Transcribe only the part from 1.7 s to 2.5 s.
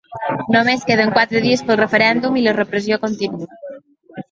referèndum i